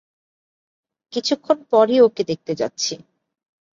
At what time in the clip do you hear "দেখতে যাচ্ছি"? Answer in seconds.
2.23-2.93